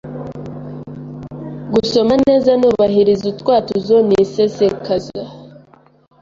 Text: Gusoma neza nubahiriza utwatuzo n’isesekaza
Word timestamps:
Gusoma 1.73 2.13
neza 2.25 2.51
nubahiriza 2.59 3.25
utwatuzo 3.33 3.95
n’isesekaza 4.07 5.23